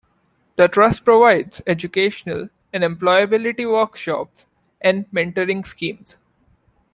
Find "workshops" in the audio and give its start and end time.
3.71-4.47